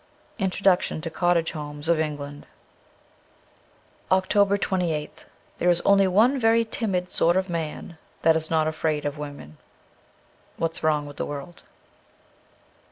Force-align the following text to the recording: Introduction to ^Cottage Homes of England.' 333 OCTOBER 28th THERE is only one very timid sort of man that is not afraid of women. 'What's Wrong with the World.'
Introduction 0.39 0.99
to 1.01 1.11
^Cottage 1.11 1.51
Homes 1.51 1.87
of 1.87 1.99
England.' 1.99 2.47
333 4.09 4.17
OCTOBER 4.17 4.57
28th 4.57 5.25
THERE 5.59 5.69
is 5.69 5.81
only 5.81 6.07
one 6.07 6.39
very 6.39 6.65
timid 6.65 7.11
sort 7.11 7.37
of 7.37 7.49
man 7.51 7.99
that 8.23 8.35
is 8.35 8.49
not 8.49 8.67
afraid 8.67 9.05
of 9.05 9.19
women. 9.19 9.59
'What's 10.57 10.81
Wrong 10.81 11.05
with 11.05 11.17
the 11.17 11.25
World.' 11.27 11.61